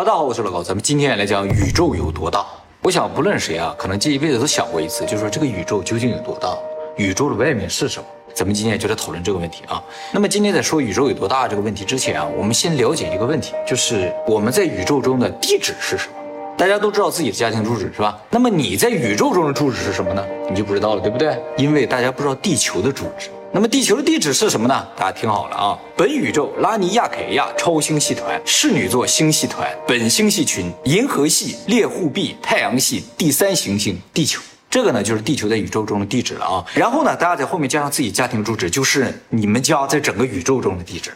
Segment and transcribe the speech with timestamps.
[0.00, 2.46] 大家好，我是老高，咱们今天来讲宇宙有多大。
[2.80, 6.56] 我想不论谁啊，可能这一辈子都想过一次，就是说这个宇宙究竟有多大？
[6.96, 8.08] 宇宙的外面是什么？
[8.32, 9.84] 咱们今天就来讨论这个问题啊。
[10.10, 16.14] 那么今天在说宇宙有多大这个问题之前啊，我们先了解一个问题，就是我们在宇宙中的地址是什么？
[16.56, 18.18] 大家都知道自己的家庭住址是吧？
[18.30, 20.24] 那么你在宇宙中的住址是什么呢？
[20.48, 21.38] 你就不知道了，对不对？
[21.58, 23.28] 因为大家不知道地球的住址。
[23.52, 24.86] 那么地球的地址是什么呢？
[24.96, 25.76] 大家听好了啊！
[25.96, 36.64] 本宇宙拉尼亚凯亚超星系团、侍女座星系团、本星系群、银河系、猎户臂、太阳系、第三行星地球，这个呢就是地球在宇宙中的地址了啊。
[36.74, 41.10] 然后呢，大家在后面加上自己家庭住址，就是你们家在整个宇宙中的地址。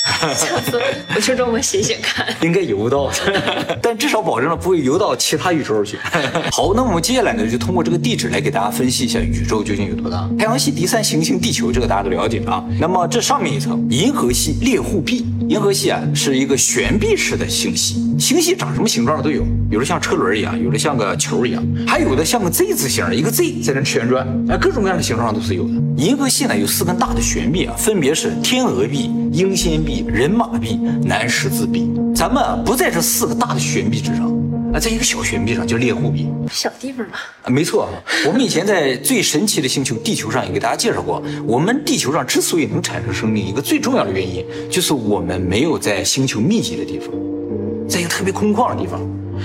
[0.34, 0.80] 下次
[1.14, 3.10] 我去这么写写看，应该游到，
[3.82, 5.98] 但至少保证了不会游到其他宇宙去。
[6.50, 10.28] 好，那我们接下来呢，就通过这个地址来给大家分析一下宇宙究竟有多大。
[10.38, 12.64] 太阳系第三行星地球，这个大家都了解啊。
[12.80, 25.74] 那么这上面一层银河系猎户臂，银河系啊是一个悬臂式的星系，星系长什么形状的都有，有的像车轮一样，有的像个球一样，还有的像个 Z 字形，一个 Z 在那旋转，啊，各种各样的形状都是有的。
[25.96, 29.99] 银河系呢有四根大的悬臂啊，分别是天鹅臂、英仙臂。
[30.06, 34.30] 人马币、南十字臂，咱们不在这四个大的悬臂之上，
[34.72, 37.14] 啊，在一个小悬臂上，叫猎户臂，小地方嘛。
[37.44, 37.88] 啊，没错，
[38.26, 47.08] 我们以前在最神奇的星球地球上也给大家介绍过，我们地球上之所以能产生生命，一个最重要的原因就是我们没有在星球密集的地方，
[47.88, 49.00] 在一个特别空旷的地方，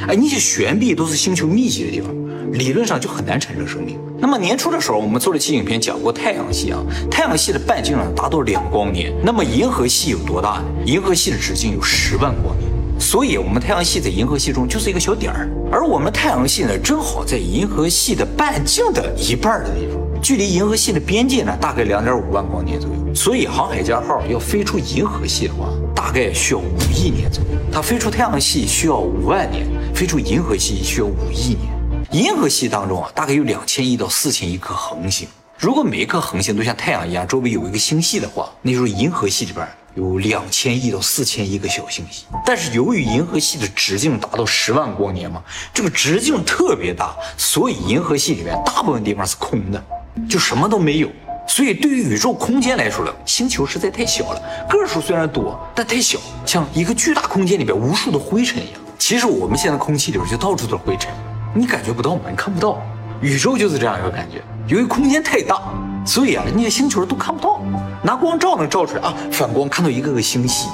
[0.08, 2.14] 哎，那些悬臂都是星球密集的地方。
[2.56, 4.00] 理论上就很难产生生命。
[4.17, 6.80] 那么年初的时候，我们做了期影片讲过太阳系啊，
[7.11, 9.14] 太阳系的半径呢达到两光年。
[9.23, 10.66] 那么银河系有多大呢？
[10.86, 12.70] 银河系的直径有十万光年。
[12.98, 22.95] 所以，我们太阳系在银河系中就是一个小点儿，而我们太阳系呢，正好在银河系的半径的一半的地方，距离银河系的边界呢，大概两点五万光年左右。
[23.14, 27.50] 所以，航海家号要飞出银河系的话，大概需要五亿年左右。
[27.70, 31.75] 它飞出太阳系需要五万年，飞出银河系需要五亿年。
[32.16, 35.27] 银河系当中啊，大概有两千亿到四千亿颗恒星。
[35.58, 42.23] 如果每一颗恒星都像太阳一样，周围有一个星系的话，那时候银河系里边有两千亿到四千亿个小星系。
[42.45, 45.43] 但是由于银河系的直径达到十万光年嘛，
[45.73, 49.83] 这个直径特别大，所以银河系里面大部分地方是空的，
[50.30, 51.09] 就什么都没有。
[51.45, 58.80] 所以对于宇宙空间来说了，星球实在太小了，个数虽然多，但太小，像一个巨大空间里边无数的灰尘一样。
[58.98, 61.11] 其实我们现在空气里边就到处都是灰尘。
[61.58, 62.23] 你感觉不到吗？
[62.30, 62.82] 你看不到，
[63.21, 64.43] 宇宙就是这样一个感觉。
[64.67, 65.61] 由于空间太大，
[66.05, 67.61] 所以啊，那些星球都看不到。
[68.04, 70.67] 拿光照能照出来啊，反光看到一个个星系。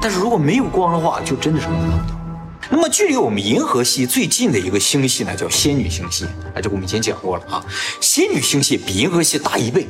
[0.00, 2.18] 但是如果没有光的话，就真的什么都看不到。
[2.70, 6.24] 那么距离我们银河系最近的一个星系呢，叫仙女星系。
[6.54, 7.62] 哎，这个我们以前讲过了啊。
[8.00, 9.86] 仙女星系比银河系大一倍。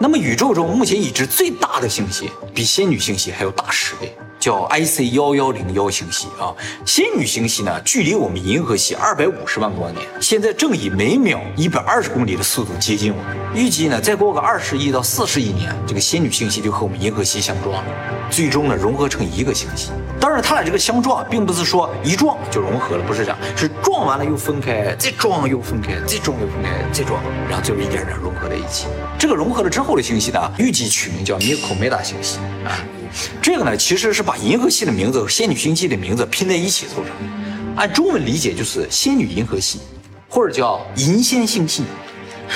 [0.00, 4.16] 那么宇宙中目前已知最大的星系，比仙女星系还要大十倍。
[4.44, 6.52] 叫 IC 幺幺零幺星系啊，
[6.84, 13.34] 仙女星系呢，距离我们银河系二百五十万光年，现在正以每秒一百二十公里的速度接近我们。
[13.54, 17.84] 预计呢，再过个二十亿到四十亿年，这个仙女星系就和我们银河系相撞了，
[18.28, 19.92] 最终呢融合成一个星系。
[20.24, 28.86] 当然，它俩这个相撞，并不是说一撞就融合了，不是这样，是撞完了又分开，再撞又分开，再撞又分开，再撞，然后最后一点点融合在一起。
[29.18, 32.72] 这个融合了之后的星系呢，预计取名叫米可梅达星系啊。
[33.42, 37.10] 这个呢，其实是把银河系的名字和仙女星系的名字拼在一起凑成，
[37.76, 39.82] 按中文理解就是仙女银河系，
[40.26, 41.82] 或者叫银仙星系，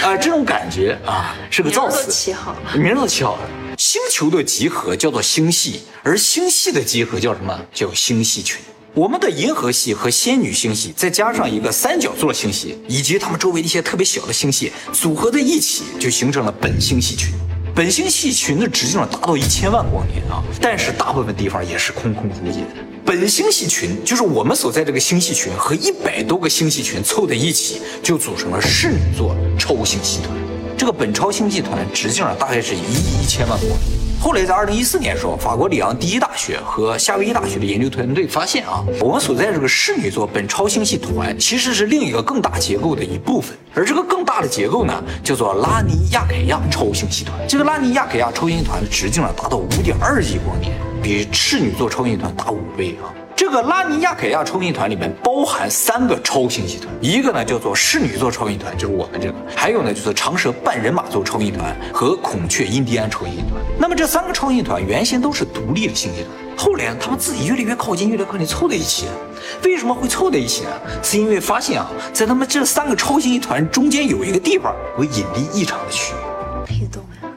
[0.03, 3.41] 啊，这种感觉啊，是个造词，起好了，名字起好了。
[3.79, 7.57] 星球的集合叫做星系，而星系的集合叫什么？
[7.73, 8.61] 叫星系群。
[8.93, 17.33] 我们的银河系和仙女星系，再加上一个三角座星系，以及它们周围一些特别小的星系，组合在一起，就形成了本星系群。
[17.73, 22.85] 本星系群的直径达到一千万光年啊，但是大部分地方也是空空如也的。
[23.05, 30.48] 本星系群就是我们所在这个星系群和一百多个星系群凑在一起，就组成了室女座超星系团。
[30.79, 33.99] 这个本超星系团直径啊，大概是一亿一千万光年。
[34.21, 47.37] 后来在二零一四年的时候，法国里昂第一大学和夏威夷大学的研究团队发现啊，我们所在这个室女座本超星系团其实是另一个更大结构的一部分，而这个更大的结构呢，叫做拉尼亚凯亚超星系团。
[47.49, 53.18] 这个拉尼亚凯亚超星系团的直径啊，达到五点二亿光年，比室女座超星系团大五倍啊。
[53.39, 63.63] 这个拉尼亚凯亚超星团里面包含三个超星系团，一个呢叫做室女座超星团，就是我们这个；还有呢就是长蛇半人马座超星团和孔雀印第安超星团。
[63.79, 69.07] 那么这三个超星团原先都是独立的星系团，后来他们自己越来越靠近，越来越靠近，凑在一起。
[69.63, 70.71] 为什么会凑在一起呢？
[71.01, 77.31] 是因为发现啊，在他们这三个超星系团中间有一个地方有引力异常的区域，黑洞呀。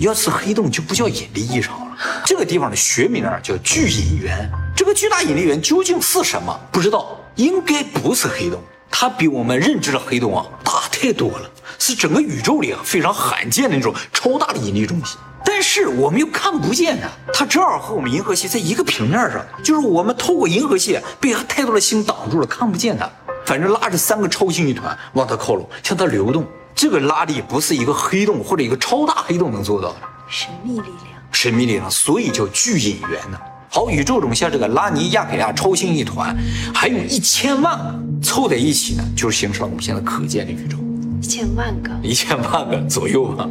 [0.00, 4.50] 要是黑洞就不叫引力异常了，这个地方的学名叫巨引源。
[4.76, 6.54] 这个巨大引力源究竟是什么？
[6.70, 15.16] 不知道，应该不是黑洞，它比我们认知的黑洞啊大太多了，是整个宇宙里啊非常罕见的那种超大的引力中心。
[15.42, 23.10] 但是我们又看不见它，它正好和我们银河系在一个平面上，就是我们透过银河系被太多的星挡住了，看不见它。
[23.46, 26.46] 反正拉着三个超星一团往它靠拢，向它流动。
[26.74, 29.96] 这个拉力不是一个黑洞或者一个超大黑洞能做到的，
[30.28, 31.16] 神秘力量。
[31.32, 33.38] 神秘力量，所以叫巨引源呢。
[33.68, 36.34] 好，宇宙中像这个拉尼亚凯亚超星一团，
[36.72, 40.78] 还有一千万个凑在一起呢，就形成了我们现在可见的宇宙，
[41.20, 43.48] 一千万个，一千万个左右啊。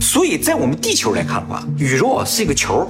[0.00, 2.86] 所以在我们地球来看的话，宇宙啊是一个球，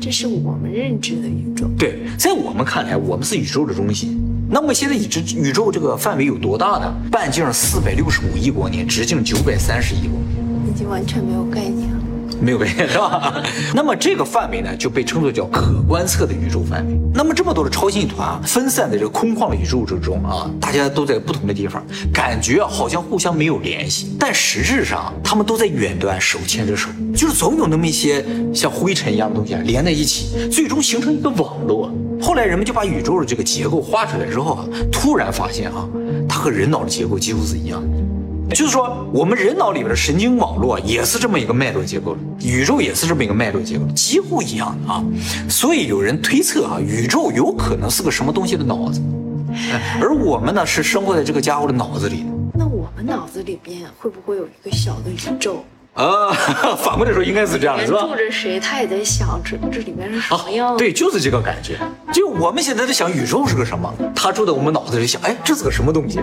[0.00, 1.66] 这是我们认知的宇宙。
[1.78, 4.20] 对，在我们看来，我们是宇宙的中心。
[4.50, 6.92] 那么现在已知宇宙这个范围有多大呢？
[7.10, 11.97] 半径四百六十五亿光年，直径九百三十亿光年，已经完全没有概念了。
[12.40, 13.42] 没有概念 是吧？
[13.74, 16.98] 那么这个范围呢，就被称作叫可观测的宇宙范围。
[17.14, 31.90] 那么这么多的超星团啊，分散在这个空旷的宇宙之中啊，大家都在不同的地方，感觉好像互相没有联系，但实质上他们都在远端手牵着手，就是总有那么一些像灰尘一样的东西啊连在一起，最终形成一个网络。
[32.20, 35.88] 后来人们就把宇宙的这个结构画出来之后啊，突然发现啊，
[36.28, 38.07] 它和人脑的结构几乎是一样的。
[38.54, 45.04] 就是说，我们人脑里边的神经网络也是这么一个脉络结构，宇宙也是这么一个脉络结构，几乎一样的啊。
[45.48, 49.00] 所以有人推测啊，宇宙有可能是个什么东西的脑子，
[50.00, 52.24] 而我们呢是生活在这个家伙的脑子里。
[52.54, 55.64] 那我们脑子里边会不会有一个小的宇宙？
[55.98, 56.30] 啊，
[56.78, 58.02] 反过来说应该是这样的，是吧？
[58.02, 60.76] 住着谁，他也在想这这里面是什么样。
[60.76, 61.76] 对，就是这个感觉。
[62.12, 66.20] 就我们现在在想宇宙是个什么，他住在我们脑子里想，哎，这是个什么东西？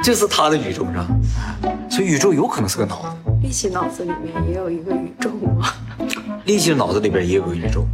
[0.00, 1.06] 这是他的宇宙，是吧？
[1.90, 3.32] 所以宇宙有可能是个脑子。
[3.42, 5.28] 力气脑子里面也有一个宇宙
[5.58, 5.72] 吗？
[6.46, 7.84] 力气的脑子里边也有个宇宙。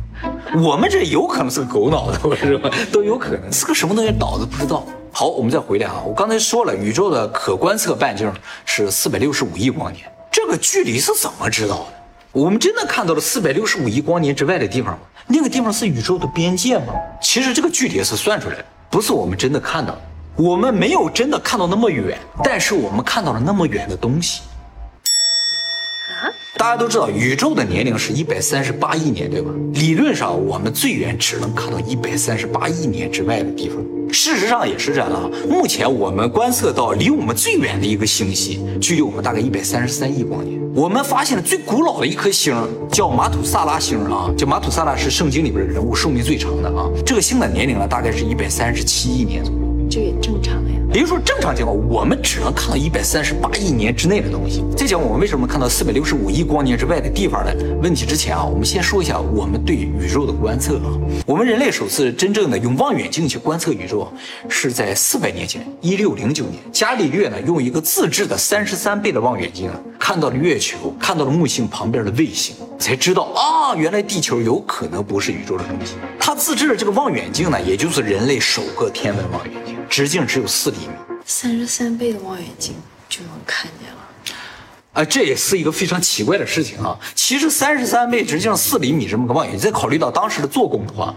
[0.63, 2.69] 我们这有可能是个狗脑子，是吧？
[2.93, 4.85] 都有可能是个什么东西，脑子不知道。
[5.11, 8.31] 好，我们再回来啊，我刚才说了，宇宙的可观测半径
[8.67, 10.05] 是四百六十五亿光年。
[10.53, 11.87] 这个距离是怎么知道的？
[12.31, 15.01] 我们真的看到了四百六十五亿光年之外的地方吗？
[15.27, 16.93] 那个地方是宇宙的边界吗？
[17.23, 19.99] 其实这个距离是算出来的，不是我们真的看到。
[20.37, 24.43] 我们没有真的看到那么远，但是我们看到了那么远的东西。
[26.59, 29.51] 大家都知道，宇宙的年龄是一百三十八亿年，对吧？
[29.73, 33.79] 理论上，我们最远只能看到一百三十八亿年之外的地方。
[34.13, 35.31] 事实上也是这样啊。
[35.49, 40.61] 目前我们观测到离我们最远的一个星系，距离我们大概一百三十三亿光年。
[40.75, 42.55] 我们发现了最古老的一颗星，
[42.91, 44.31] 叫马土萨拉星啊。
[44.37, 46.87] 叫马土萨拉是圣经里边的人物，寿命最长的啊。
[47.05, 49.61] 这个星的年龄呢，大概是一百三十七亿年左右。
[49.91, 50.82] 这也正常呀。
[50.93, 54.63] 比如说正常情况，我们只能看到一百三十八亿年之内的东西。
[54.77, 60.93] 在讲我们为什么看到四百六十五亿光年之外的地方的问题之前啊，我们先说一下我们对宇宙的观测啊。
[61.25, 64.07] 我们人类首次真正的用望远镜去观测宇宙，
[64.51, 75.97] 是在四百年前，一六零九年，伽利略呢用一个自制的三十三倍的望远镜啊，看到了月球，看到了木星旁边的卫星，才知道啊，原来地球有可能不是宇宙的中心。
[76.21, 80.89] 他自制的这个望远镜呢，也就是人类首个天文望远镜，直径只有四厘米。
[81.27, 82.75] 三十三倍的望远镜
[83.11, 83.99] 就能看见了，
[84.95, 86.99] 啊，这也是一个非常奇怪的事情啊。
[87.15, 91.15] 其实三十三倍直径四厘米这么个望远镜，再考虑到当时的做工的话，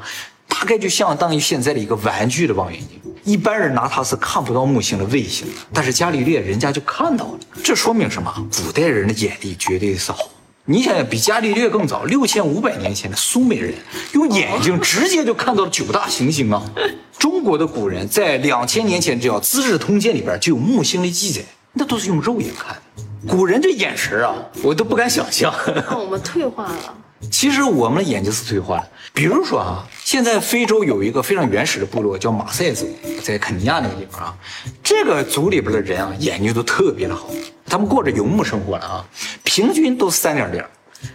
[0.50, 3.00] 大概就相当于现在的一个玩具的望远镜。
[3.24, 8.50] 一般人拿它是看不到木星的卫星的，但是伽利略人家就看到了，这说明什么？
[8.62, 10.27] 古代人的眼力绝对是好。
[10.67, 13.72] 你想想，比伽利略更早，六千五百年前的苏美人
[14.13, 16.63] 用眼睛直接就看到了九大行星啊！
[17.19, 21.41] 中国的古人在两千年前，只要《资治通鉴》里边就有木星的记载，
[21.74, 23.03] 那都是用肉眼看的。
[23.27, 25.53] 古人这眼神啊，我都不敢想象。
[25.88, 26.95] 那我们退化了。
[27.31, 28.88] 其实我们的眼睛是退化的。
[29.13, 32.88] 比如说啊，现在非洲有一个非常原始的部落叫马赛族，
[33.24, 34.36] 在肯尼亚那个地方啊，
[34.84, 37.29] 这个族里边的人啊，眼睛都特别的好，
[37.67, 39.05] 他们过着游牧生活了啊，
[39.43, 40.63] 平均都三点零，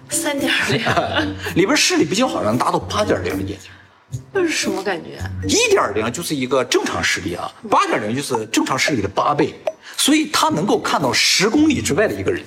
[0.08, 0.80] 三点零，
[1.54, 3.70] 里边视力比较好，能达到八点零的眼睛。
[4.32, 5.18] 那是什么感觉？
[5.46, 9.54] 一点零就是一个正常视力啊，八点零就是正常视力的八倍，
[9.96, 12.42] 所以他能够看到十公里之外的一个人。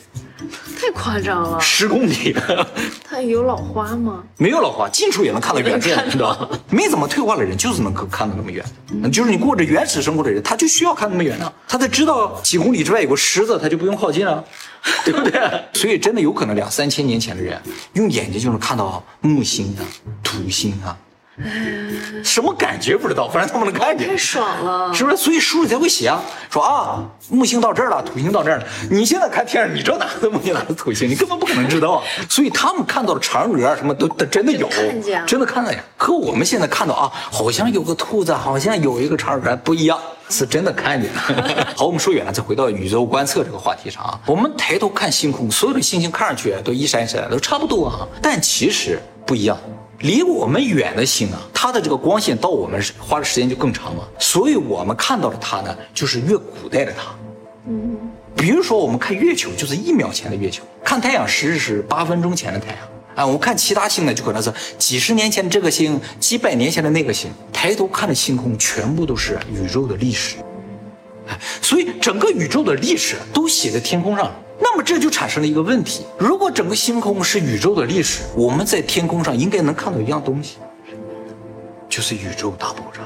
[0.79, 2.35] 太夸张了，十公里，
[3.03, 4.23] 他有老花吗？
[4.37, 6.49] 没有老花，近处也能看到远见， 知道吧？
[6.69, 8.63] 没怎么退化的人就是能够看到那么远，
[9.11, 11.51] 就是你过着原始生活的人，他就需要看那么远呢。
[11.67, 14.43] 他得知道几公里之外有个狮子，他就不用靠近了，
[15.05, 15.41] 对不对？
[15.73, 17.59] 所以真的有可能两三千年前的人
[17.93, 19.81] 用眼睛就能看到木星啊、
[20.23, 20.97] 土星啊。
[22.23, 25.17] 什么感觉不知道，反正他们能看见，太爽了，是不是？
[25.17, 26.21] 所以书里才会写啊，
[26.51, 28.63] 说啊，木星到这儿了，土星到这儿了。
[28.91, 31.09] 你现在看天上，你知道哪个木星哪个土星？
[31.09, 32.03] 你根本不可能知道啊。
[32.29, 34.69] 所以他们看到的嫦娥什么都都真的有，
[35.25, 35.79] 真的看到呀。
[35.97, 39.99] 可我们现在看到啊，好像有个兔子，好像有一个嫦娥，不一样，
[40.29, 41.67] 是真的看见了。
[41.75, 44.19] 好，我们说远了，再回到宇宙观测这个话题上啊。
[44.27, 49.57] 我们抬头看星空，所有的星星看上去都一闪一闪，都差不多啊，但其实不一样。
[50.03, 57.15] 离我们远的星啊，它的这个光线到我们花的时间就更长嘛，所以我们看到的它呢，就是越古代的它。
[57.67, 57.97] 嗯，
[58.35, 62.77] 比如说我们看月球，就是一秒前的月球；看太阳时是八分钟前的太阳。
[63.15, 67.31] 啊，我们看其他星呢，就可能是几十年前的这个星，几百年前的那个星。
[67.53, 70.35] 抬头看的星空，全部都是宇宙的历史。
[71.61, 74.35] 所以整个宇宙的历史都写在天空上了。
[74.59, 80.57] 那么这就产生了一个问题：如果整个星空是宇宙的历史，我们在天空上应该能看到一样东西，
[81.89, 83.01] 就是宇宙大爆炸。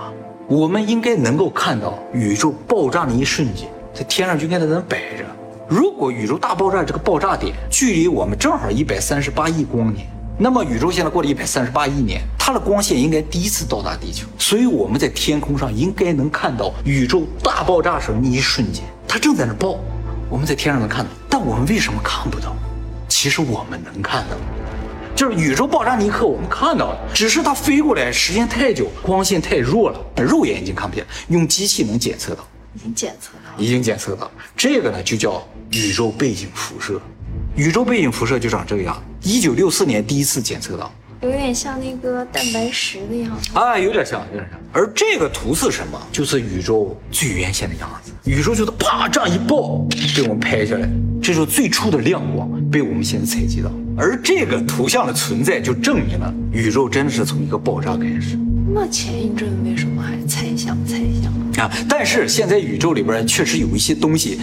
[0.47, 5.25] 我们应该能够看到宇宙爆炸的一瞬间，在天上就应该在那摆着。
[5.67, 10.07] 如果宇宙大爆炸这个爆炸点距离我们正好一百三十八亿光年，
[10.39, 19.79] 那么宇宙现在过了一百三十八亿年，它的光线应该第一次到达地球，所以我们在天空上应该能看到宇宙大爆炸时那一瞬间，它正在那爆。
[20.29, 22.55] 我们在天上能看到，但我们为什么看不到？
[23.07, 24.35] 其实我们能看到，
[25.15, 35.41] 就是宇宙爆炸那一刻我们看到了，只是它飞过来时间太久，光线太弱了，肉眼已经看不见，用机器能检测到，已经检测到，已经检测到，这个呢就叫
[35.71, 37.01] 宇宙背景辐射，
[37.57, 40.93] 宇宙背景辐射就长这个样，一九六四年第一次检测到。
[41.23, 44.59] 有点像那个蛋白石的样子啊，有点像，有点像。
[44.71, 45.99] 而这个图是什么？
[46.11, 48.11] 就是宇宙最原先的样子。
[48.25, 49.83] 宇宙就是啪这样一爆，
[50.15, 50.87] 被我们拍下来，
[51.19, 53.71] 这是最初的亮光被我们现在采集到。
[53.97, 58.37] 而这个图像的存在，就证明了宇宙真的是从一个爆炸开始。
[58.71, 61.71] 那前一阵为什么还猜想猜想啊？
[61.89, 64.39] 但是现在宇宙里边确实有一些东西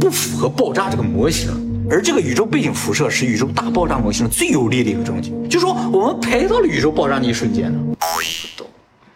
[0.00, 1.50] 不符合爆炸这个模型。
[1.90, 7.78] 而这个宇宙背景辐射是宇宙大爆炸模型最有力的一个证据，就说我们拍到了宇宙爆炸那一瞬间呢。
[7.98, 8.06] 不
[8.56, 8.66] 懂，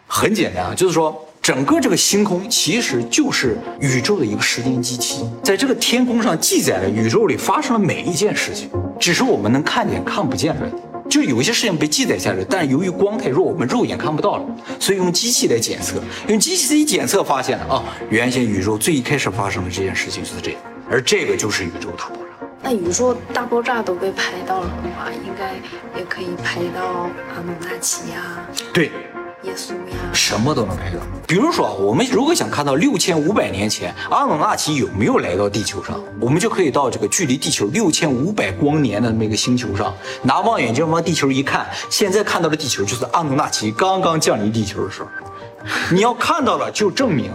[0.07, 10.71] 很简单啊，就是说整个这个星空其实就是宇宙的一个时间机器，在这个天空上记载了宇宙里发生的每一件事情，只是我们能看见看不见而已。
[11.09, 14.45] 就有一些事情被记载下来，但是由于光太弱，我们肉眼看不到了，
[14.79, 22.28] 所以用机器来检测，用机器一检测发现了啊，原先宇宙最一开始发生的这件事情就是这样，而这个就是宇宙大爆炸。
[22.61, 25.53] 那宇宙大爆炸都被拍到了的话，应该
[25.97, 28.91] 也可以拍到阿努纳奇呀，对，
[29.43, 30.99] 耶稣呀，什么都能拍到。
[31.25, 45.07] 比如说，我们如果想看到六千五百年前阿努纳奇有没有来到地球上，我们就可以到这个距离地球六千五百光年的那么一个星球上，拿望远镜往地球一看，现在看到的地球就是阿努纳奇刚刚降临地球的时候。
[45.91, 47.31] 你要看到了，就证明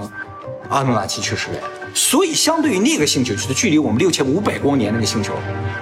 [0.69, 1.69] 阿努纳奇确实来了。
[1.95, 5.33] 所以，相对于那个星球，就是距离我们六千五百光年那个星球，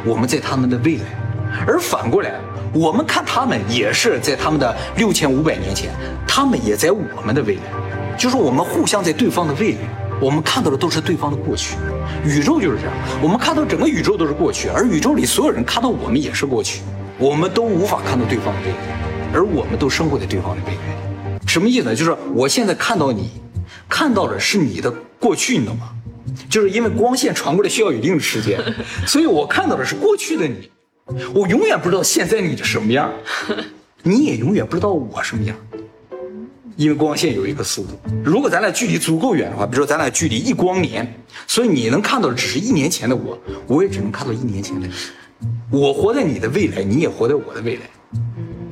[0.04, 1.04] 我们在他们的未来；
[1.66, 2.38] 而反过来，
[2.74, 5.90] 我们看他们也是在他们的六千五百年前，
[6.28, 7.62] 他们也在我们的未来，
[8.18, 9.78] 就是我们互相在对方的未来，
[10.20, 11.76] 我们看到的都是对方的过去。
[12.26, 12.92] 宇宙就是这样，
[13.22, 16.82] 我们看到整个宇宙都是过去，而宇宙里所有人看到我们也是过去，
[17.18, 18.76] 我们都无法看到对方的未来，
[19.32, 21.40] 而我们都生活在对方的未来。
[21.46, 21.94] 什么意思呢？
[21.94, 23.30] 就是我现在看到你，
[23.88, 25.88] 看到的是你的过去，你懂吗？
[26.48, 28.60] 就是因为光线传过来需要一定的时间，
[29.06, 30.70] 所以我看到的是过去的你，
[31.34, 33.12] 我永远不知道现在你的什么样，
[34.02, 35.56] 你也永远不知道我什么样，
[36.76, 37.98] 因为光线有一个速度。
[38.24, 41.06] 如果咱俩距离足够远的话，比如说咱俩距离一光年，
[41.46, 44.92] 所以你能看到的只是一年前的我，我也只能看到一年前的你。
[45.70, 47.82] 我活在你的未来，你也活在我的未来。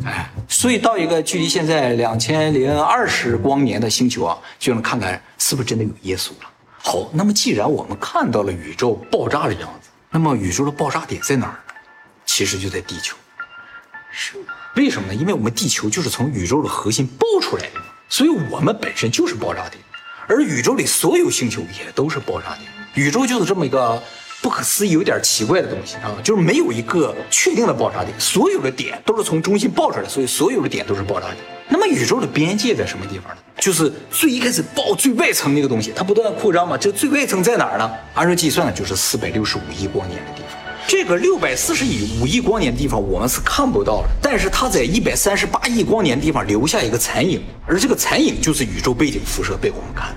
[0.04, 6.49] 哎，所以到一个距离现在两千零二十光年的星球啊，就能看看是不是真的有耶稣了。
[6.82, 11.74] 好，那么既然我们看到了宇宙爆炸的样子，那么宇宙的爆炸点在哪儿呢？
[12.24, 13.16] 其实就在地球。
[14.10, 14.54] 是吗？
[14.74, 15.14] 为什么呢？
[15.14, 19.82] 因为我们地球就是从宇宙的核心爆出来的嘛，所以我们本身就是爆炸点，
[20.26, 22.66] 而宇宙里所有星球也都是爆炸点。
[22.94, 24.02] 宇宙就是这么一个
[24.42, 31.36] 不可思议、有点奇怪的东西啊，就是没有一个确定的爆炸点，所有的点都是从中心爆出来，所以所有的点都是爆炸点。
[31.68, 33.42] 那么宇宙的边界在什么地方呢？
[33.58, 36.76] 就是最一开始爆最外层那个东西，它不断扩张嘛。
[36.76, 37.90] 这最外层在哪儿呢？
[38.14, 40.58] 按照计算呢，就是四百六十五亿光年的地方。
[40.88, 44.08] 这个六百四十亿五亿光年的地方，我们是看不到的。
[44.20, 50.16] 但是它在一百三十八亿光年的地方留下一个残影，而这个残影就是宇宙背景辐射被我们看的。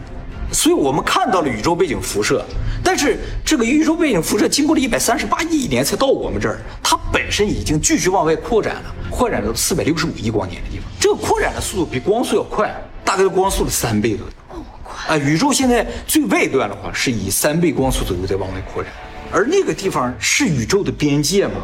[0.53, 2.45] 所以我们看到了宇宙背景辐射，
[2.83, 10.85] 但是这个宇宙背景辐射经过了一百三十八亿年才到我们这儿，它本身已经继续往外扩展了，扩展到四百六十五亿光年的地方。
[10.99, 14.63] 这个扩展的速度比光速要快，大概是光速的三倍左右。
[15.07, 18.91] 啊，宇宙现在最外端的话是以三倍光速左右在往外扩展，
[19.31, 21.55] 而那个地方是宇宙的边界吗？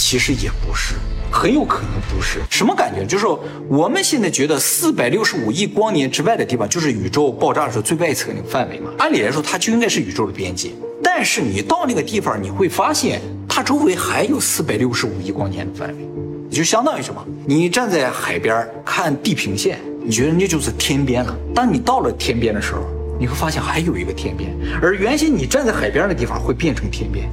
[0.00, 0.94] 其实也不是，
[1.30, 2.40] 很有可能不是。
[2.48, 3.04] 什么感觉？
[3.04, 3.26] 就是
[3.68, 8.90] 我们现在觉得四百六十五亿光年之外的地方，就是宇宙爆炸的时候最外侧那个范围嘛。
[8.98, 10.70] 按理来说，它就应该是宇宙的边界。
[11.02, 15.96] 但是你到那个地方，你会发现它周围还有四百六十五亿光年的范围，
[16.48, 17.22] 也就相当于什么？
[17.46, 21.36] 你站在海边看地平线，你觉得那就是天边了。
[21.54, 22.80] 当你到了天边的时候，
[23.18, 24.50] 你会发现还有一个天边，
[24.82, 27.30] 而原先你站在海边的地方会变成天边。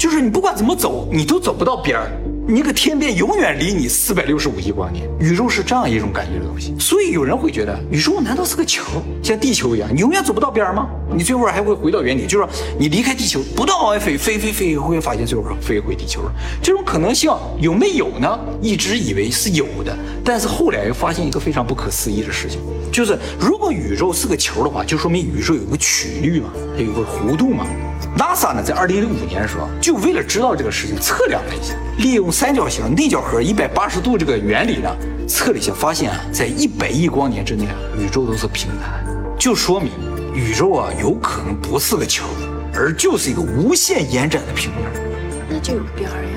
[0.00, 2.10] 就是你不管怎么走，你都走不到边儿。
[2.48, 6.74] 你那个天边永远离你四百六十五亿光年，宇宙是这样一种感觉的东西。
[6.80, 8.82] 所以有人会觉得，宇宙难道是个球，
[9.22, 10.88] 像地球一样，你永远走不到边儿吗？
[11.14, 16.22] 你最后还会回到原点，就是说你离开地球，不断往外飞，飞飞飞，会发现最后飞回地球。
[16.62, 17.30] 这种可能性
[17.60, 18.38] 有没有呢？
[18.62, 22.58] 一直以为是有的，但是后来又发现一个非常不可思议的事情，
[22.90, 27.66] 就是如果宇宙是个球的话，就说明宇宙有个曲率嘛，它有个弧度嘛。
[28.16, 34.90] NASA 呢，在二零零五年的时候，就为了知道这个事情，测量了一下，利用三角形内角和一百八十度这个原理呢，
[35.28, 39.04] 测了一下，发现啊，在一百亿光年之内啊，宇宙都是平坦，
[39.38, 39.90] 就说明
[40.34, 42.24] 宇宙啊有可能不是个球，
[42.74, 44.82] 而就是一个无限延展的平面。
[45.48, 46.30] 那就有边儿呀。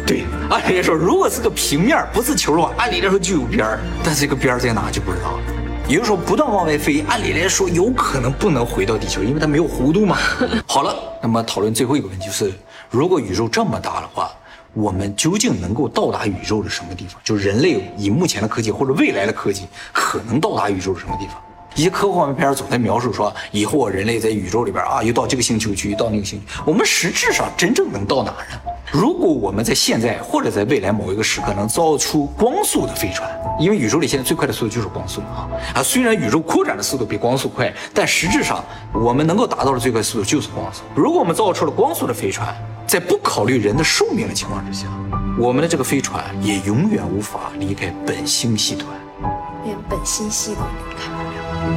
[0.06, 5.42] 对，按理来说，如果是个平面，不是球的话，按理来说就有边儿，但是这个边儿在哪就不知道了。
[5.90, 10.16] 也就是说，不断往外飞，按理来说有可能不能回到地球，因为它没有弧度嘛。
[10.64, 12.52] 好了，那么讨论最后一个问题就是，
[12.88, 14.30] 如果宇宙这么大的话，
[14.72, 17.20] 我们究竟能够到达宇宙的什么地方？
[17.24, 21.34] 就人类以目前的科技或者未来的科技，可能到达宇宙的什么地方？
[21.80, 26.62] 一些科幻片总在描述说，以后人类在宇宙里边啊，又到这个星球去，又到那个星球。
[26.66, 28.60] 我们实质上真正能到哪呢？
[28.92, 35.82] 如果我们在现在或者在未来某一个时刻能造出光速的飞船，因为宇宙里现在最快的速度就是光速啊啊！
[35.82, 40.82] 虽然宇宙扩展的速度比光速快，但实质上我们能够达到的最快速度就是光速。
[40.94, 42.54] 如果我们造出了光速的飞船，
[42.86, 44.86] 在不考虑人的寿命的情况之下，
[45.38, 48.86] 我们的这个飞船也永远无法离开本星系团，
[49.64, 51.19] 连本星系都离开。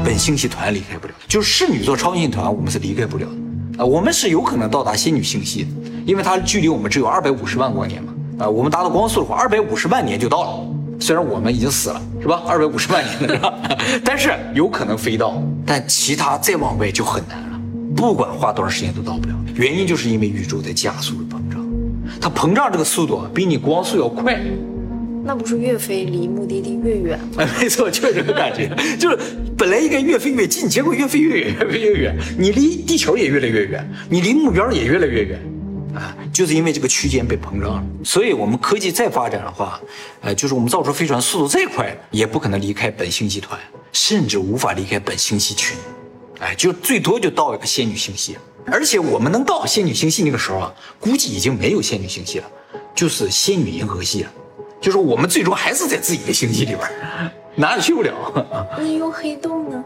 [0.04, 3.86] 本星系团离开不了，就是侍女座超星团，我们是离开不了的啊！
[3.86, 5.70] 我们是有可能到达仙女星系的。
[6.06, 10.68] 因为它距离我们只有二百五十万光年嘛，啊，我们达到光速的话，二百五十万年就到了。
[11.00, 12.42] 虽然我们已经死了，是吧？
[12.46, 13.54] 二百五十万年是吧？
[14.04, 17.60] 但是有可能飞到，但其他再往外就很难了。
[17.96, 19.36] 不管花多长时间都到不了。
[19.56, 21.66] 原因就是因为宇宙在加速的膨胀，
[22.20, 24.40] 它膨胀这个速度啊比你光速要快。
[25.24, 27.48] 那不是越飞离目的地越远吗？
[27.60, 29.18] 没错，就是这个感觉，就是
[29.58, 32.18] 本来应该越飞越近，结果越飞越远，越飞越远。
[32.38, 35.40] 你离地球也越来越远，你离目标也越来越远。
[35.96, 39.80] 啊，就是因为这个区间被膨胀了，所以我们科技再发展的话，
[40.22, 43.60] 呃，就是我们造出飞船速度再快，也不可能离开本星系团，
[43.92, 45.78] 甚至无法离开本星系群，
[46.40, 52.46] 哎，就最多就到一个仙女星系，而且我们能到仙女星系那个时候啊，估计已经没有仙女星系了，
[52.96, 54.32] 就是仙女银河系了，
[54.84, 56.80] 就是我们最终还是在自己的星系里边，
[57.56, 58.12] 哪里去不了。
[58.78, 59.82] 那用黑洞呢？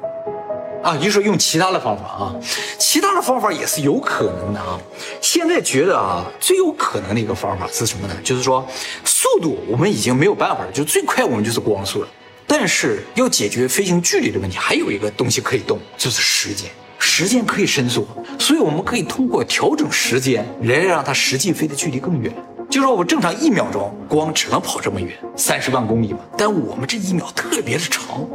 [0.83, 2.36] 啊，就说用其他的方法啊，
[2.79, 4.79] 其他的方法也是有可能的啊。
[5.21, 8.15] 现在觉得啊，最有可能的一个方法是什么呢？
[8.23, 8.67] 就是说，
[9.05, 12.07] 速度我们已经没有办法了，就最快我们就是光速了。
[12.47, 16.71] 但是要解决飞行距离的问题，还有一个东西可以动，就是时间。
[16.97, 18.03] 时间可以伸缩，
[18.39, 22.33] 所以我们可以通过调整时间来让它实际飞的距离更远。
[22.69, 28.27] 就说我们正常一秒钟光只能跑这么远，三十万公里嘛，但我们这一秒特别的长。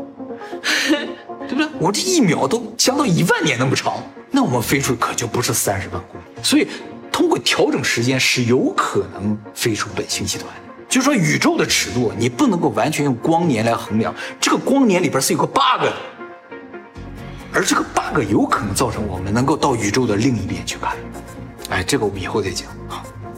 [1.48, 1.68] 对不对？
[1.78, 3.94] 我这一秒都相当一万年那么长，
[4.30, 6.24] 那我们飞出可就不是三十万公里。
[6.42, 6.66] 所以，
[7.10, 10.48] 通过调整时间是有可能飞出本星系团。
[10.88, 15.92] 就说，宇宙的尺度你不能够完全用光年来衡量，这个光年里边是有个 bug 的，
[17.52, 20.96] 而这个 bug 有可能造成我们能够到宇宙的另一边去看。
[21.70, 22.68] 哎，这个我们以后再讲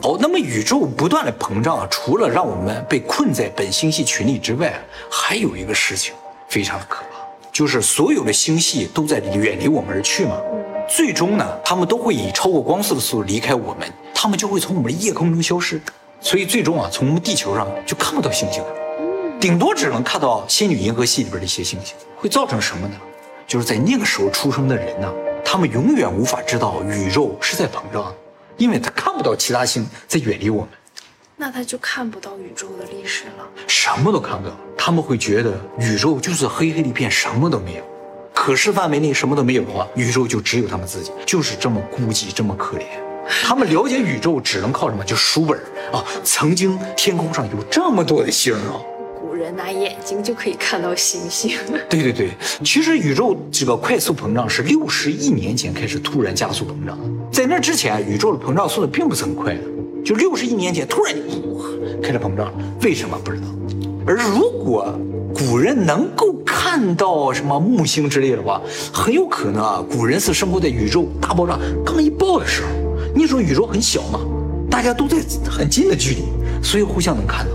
[0.04, 4.78] 好，那么宇宙不断的膨胀，除了让我们被困在本星系群里之外，
[5.10, 6.12] 还有一个事情
[6.46, 7.26] 非常的可怕。
[7.50, 10.36] 就是所有的星系都在远离我们而去嘛，
[10.86, 15.80] 最终呢，他们都会以超过光速的速度离开我们，他们就会从我们的夜空中消失，
[16.20, 18.68] 所以最终啊，从我们地球上就看不到星星了，
[19.40, 22.94] 顶多只能看到仙女银河系里边的一些星星，会造成什么呢？
[23.46, 25.10] 就是在那个时候出生的人呢，
[25.42, 28.12] 他们永远无法知道宇宙是在膨胀，
[28.56, 30.68] 因为他看不到其他星在远离我们。
[31.36, 34.54] 那他就看不到宇宙的历史了，什么都看不到。
[34.78, 37.84] 他们会觉得宇宙就是黑黑的一片，什么都没有。
[38.32, 42.84] 可视范围内什么都没有的话，宇宙就只有他们自己，就是这么孤寂，这么可怜。
[43.42, 45.02] 他们了解宇宙只能靠什么？
[45.04, 45.58] 就书本
[45.92, 46.04] 啊。
[46.22, 48.78] 曾经天空上有这么多的星啊。
[49.34, 51.58] 古人拿眼睛就可以看到星星。
[51.90, 52.30] 对对对，
[52.64, 56.96] 其实宇宙这个快速膨胀是六十亿年前开始突然加速膨胀，
[57.32, 59.60] 在那之前宇宙的膨胀速度并不是很快的，
[60.04, 61.12] 就六十亿年前突然
[62.00, 63.46] 开始膨胀，为什么不知道？
[64.06, 64.96] 而如果
[65.34, 72.68] 古人能够看到什么木星之类的话，很有可能啊，古人是生活在宇宙大爆炸刚一爆的时候。
[73.16, 74.20] 你说宇宙很小嘛，
[74.70, 75.18] 大家都在
[75.50, 76.22] 很近的距离，
[76.62, 77.52] 所以互相能看到。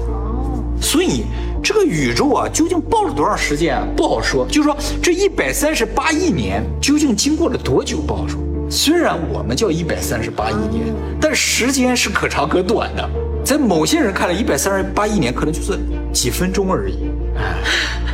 [0.81, 1.25] 所以
[1.63, 4.47] 这个宇宙啊，究竟爆了多长时间不好说。
[4.49, 8.39] 就说这一百三十八亿年究竟经过了多久不好说。
[8.69, 13.09] 虽然我们叫一百三十八亿年，但时间是可长可短的。
[13.43, 15.79] 在某些人看来，一百三十八亿年可能就是
[16.13, 17.09] 几分钟而已。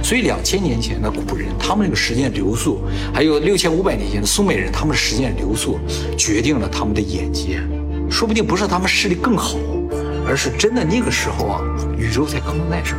[0.02, 2.80] 所以两千年前的古人，他们那个时间流速，
[3.14, 5.78] 还有六千五百年前的苏美人，他们的时间流速，
[6.18, 7.60] 决定了他们的眼界。
[8.10, 9.58] 说不定不是他们视力更好，
[10.26, 11.62] 而是真的那个时候啊，
[11.98, 12.98] 宇宙才刚刚诞生。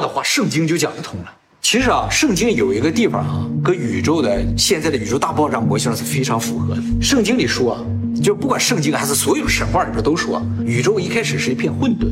[0.00, 1.30] 的话，圣经就讲得通了。
[1.62, 6.82] 其实啊，圣经有一个地方啊，跟宇宙的现在的宇宙大爆炸模型是非常符合的。
[7.00, 7.84] 圣经里说，
[8.22, 12.10] 就不管圣经还是所有神话里边都说，宇宙一开始是一片混沌，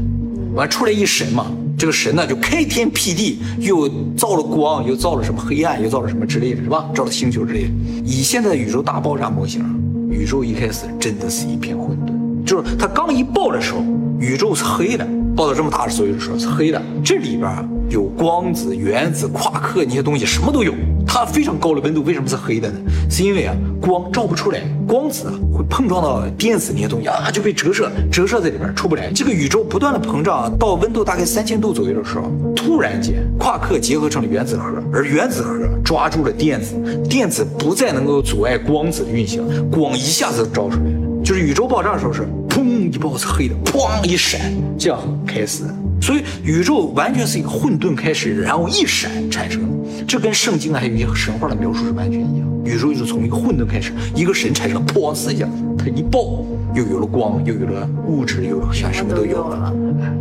[0.55, 1.47] 完出来一神嘛。
[1.79, 6.91] 这个神呢，就开天辟地，又造了光，又造了什么黑暗，又造了什么之类的，是吧？
[6.95, 7.71] 造了星球之类的。
[8.05, 9.65] 以现在的宇宙大爆炸模型，
[10.11, 13.83] 宇宙一开始真的是一片混沌，就是它刚一爆的时候，
[14.19, 16.83] 宇宙是黑的，爆到这么大的所以时候是黑的。
[17.05, 17.49] 这里边
[17.89, 20.73] 有光子、原子、夸克那些东西，什么都有。
[21.07, 22.79] 它非常高的温度，为什么是黑的呢？
[23.11, 29.11] 是因为啊，光照不出来，光子啊会碰撞到电子那些东西啊，就被折射，折射在里边出不来。
[29.15, 36.75] 这个宇宙不断的膨胀，到温度大概三千度左右的时候，突然间夸克结合成了原子核，而原子核抓住了电子，
[37.09, 40.85] 电子不再能够阻碍光子的运行，光一下子照出来。
[41.25, 44.41] 就是宇宙爆炸的时候是砰一爆是黑的，砰一闪，
[44.79, 45.65] 这样开始。
[46.09, 52.49] 所以宇宙完全是一个混沌开始，然后一闪产生的，这跟圣经啊还有一些神话的描述是完全一样。
[52.65, 55.47] 宇宙就是从一个混沌开始，一个神产生，砰一下，
[55.89, 59.73] 它一爆，又有了光，又有了物质，又像什么都有了。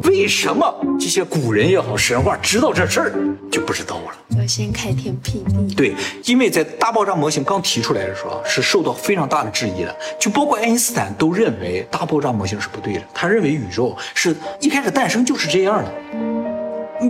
[0.03, 3.13] 为什么这些古人也好，神话知道这事儿
[3.51, 4.37] 就不知道了？
[4.39, 5.75] 要先开天辟地。
[5.75, 5.93] 对，
[6.25, 13.01] 因为在大爆炸模型刚提出来的时候，是受到非常大的质疑的，就包括爱因斯坦都认为大爆炸模型是不对的。
[13.13, 15.91] 他认为宇宙是一开始诞生就是这样的，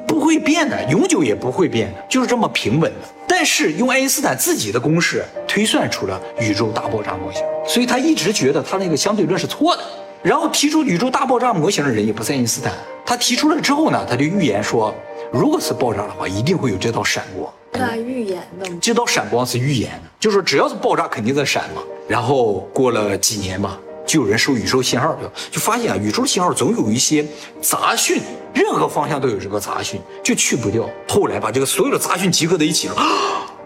[0.08, 3.08] 不会变的，永久也不会变的，就是这么平稳的。
[3.28, 9.84] 但是用爱因斯坦自己的公式推算出了宇宙大爆炸模型，所以他一直觉得他那个相对论是错的。
[10.24, 12.74] 然后提出宇宙大爆炸模型的人也不是爱因斯坦，
[13.06, 14.94] 他提出了之后呢，他就预言说。
[15.30, 17.54] 如果是爆炸的话，一定会有这道闪光。
[17.74, 18.78] 那预言的吗？
[18.82, 21.82] 这道闪光是预言的，就是说只要是爆炸，肯定在闪嘛。
[22.08, 25.20] 然后过了几年吧，就有人收宇宙信号，
[25.52, 27.24] 就发现啊，宇宙信号总有一些
[27.62, 28.22] 杂讯，
[28.54, 30.90] 任何方向都有这个杂讯，就去不掉。
[31.10, 33.06] 后来把这个所有的杂讯集合在一起了，啊，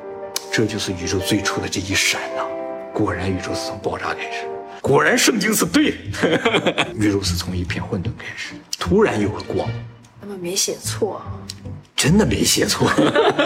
[0.52, 2.44] 这就是宇宙最初的这一闪呐。
[2.92, 4.48] 果然，宇宙是从爆炸开始。
[4.82, 9.70] 果然，圣经是对的， 宇宙是从一片混沌开始，突然有了光。
[10.20, 11.22] 他们没写错。
[12.02, 12.90] 真的没写错，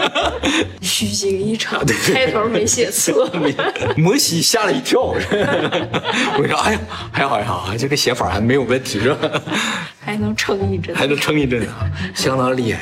[0.80, 1.84] 虚惊一场。
[2.14, 3.28] 开头没写错，
[3.98, 4.98] 摩西吓了一跳。
[6.38, 6.80] 我说：“哎呀，
[7.12, 9.30] 还好还好，这个写法还没有问题，是吧？
[10.00, 12.80] 还能撑一阵，还能撑一阵啊，相当厉害。”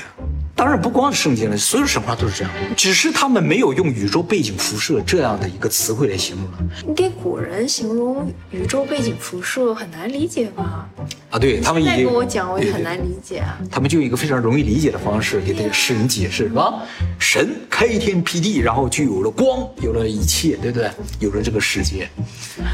[0.56, 6.58] 当然不光是圣经了，所有神话都是这样，只是他们没有用宇宙背景辐射这样的一个词汇来形容了。
[6.86, 10.88] 你给古人形容宇宙背景辐射很难理解吧？
[11.30, 13.58] 啊，对他们再跟我讲，我也很难理解啊。
[13.68, 16.82] 他们就用一个非常容易理解的方式给这个世人解释，是吧？
[17.18, 20.88] 神开天辟地，然后就有了光，有了一切，对不对？
[21.18, 22.08] 有了这个世界，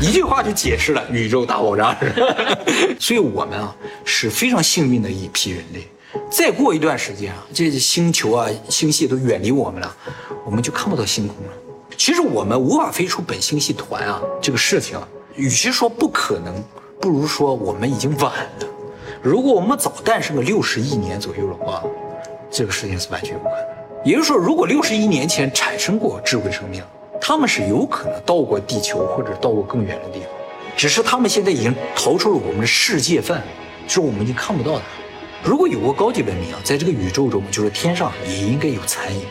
[0.03, 1.97] 一句话就解释了宇宙大爆炸。
[3.01, 5.89] 所以我们啊是非常幸运的一批人类。
[6.31, 9.97] 再过一段时间啊，这些星球啊、星系都远离我们了，
[10.45, 11.53] 我们就看不到星空了。
[11.97, 14.99] 其实我们无法飞出本星系团啊，这个事情，
[15.37, 16.55] 与其说不可能，
[17.01, 18.67] 不如说我们已经晚了。
[19.23, 21.83] 如果我们早诞生个六十亿年左右的话，
[22.51, 23.59] 这个事情是完全有可能。
[24.03, 26.83] 也就是说，如果六十亿年前产生过智慧生命，
[27.21, 30.29] 他们是有可能到过地球或者到过更远的地方，
[30.75, 33.45] 只是他们现在已经逃出了我们的世界范围，
[33.87, 34.83] 是我们已经看不到的。
[35.43, 39.23] 如果有过高级文明啊，在这个宇宙中，就是天上也应该有残影。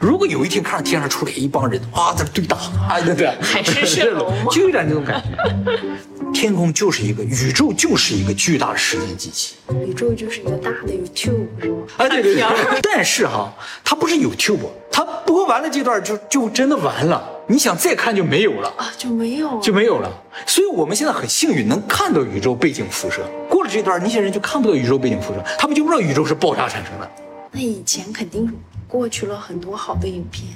[0.00, 6.32] 如果有一天看着天上出来一帮人啊，在对打，啊，对对，海市蜃楼，就有点那种感觉。
[6.32, 9.56] 天空就是一个宇宙，就是一个巨大的时间机器。
[9.86, 11.78] 宇宙就是一个大的 YouTube，是吗？
[11.96, 12.80] 啊，对对对。
[12.82, 13.52] 但是哈，
[13.82, 17.28] 它不是 YouTube，它播完了这段就就真的完了。
[17.48, 18.68] 你想再看就没有了。
[18.76, 20.10] 啊，就没有了就没有了。
[20.46, 23.22] 所以我们现在很幸运能看到宇宙背景辐射。
[23.48, 27.10] 过了这段，那些人就看不到宇宙背景辐射，他们就不知道宇宙是爆炸产生的。
[27.50, 28.54] 那以前肯定
[28.86, 30.46] 过去了很多好的影片，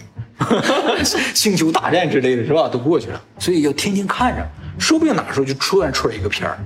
[1.35, 2.69] 星球大战之类的是吧？
[2.69, 4.47] 都过去了，所以要天天看着，
[4.79, 6.59] 说不定哪时候就突然出来一个片儿。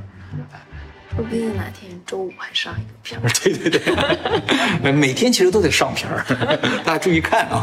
[1.15, 3.31] 说不定哪天周五还上一个片儿。
[3.43, 3.81] 对 对
[4.83, 6.23] 对， 每天其实都得上片儿，
[6.85, 7.63] 大家注意看啊。